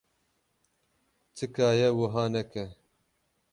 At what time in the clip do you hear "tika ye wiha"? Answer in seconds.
1.35-2.23